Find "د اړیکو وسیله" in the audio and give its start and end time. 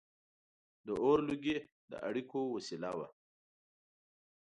1.89-2.91